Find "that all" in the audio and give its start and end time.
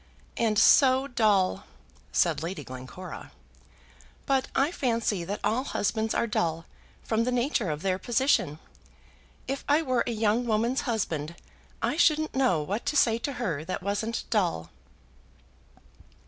5.25-5.63